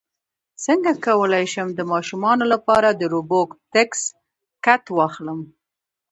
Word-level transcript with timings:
څنګه 0.65 0.91
کولی 1.05 1.45
شم 1.53 1.67
د 1.75 1.81
ماشومانو 1.91 2.45
لپاره 2.53 2.89
د 2.93 3.01
روبوټکس 3.13 4.01
کټ 4.65 4.83
واخلم 4.97 5.39